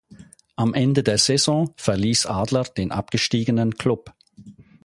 Am 0.55 0.73
Ende 0.73 1.03
der 1.03 1.19
Saison 1.19 1.75
verließ 1.77 2.25
Adler 2.25 2.63
den 2.63 2.91
abgestiegenen 2.91 3.75
Club. 3.75 4.15